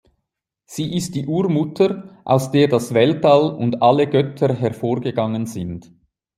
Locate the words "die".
1.13-1.27